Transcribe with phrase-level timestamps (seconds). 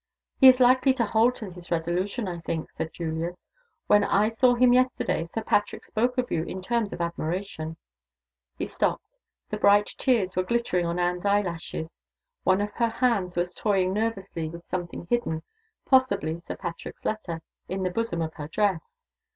[0.39, 3.45] "He is likely to hold to his resolution, I think," said Julius.
[3.85, 7.77] "When I saw him yesterday, Sir Patrick spoke of you in terms of admiration"
[8.57, 9.05] He stopped.
[9.51, 11.99] The bright tears were glittering on Anne's eyelashes;
[12.43, 15.43] one of her hands was toying nervously with something hidden
[15.85, 18.81] (possibly Sir Patrick's letter) in the bosom of her dress.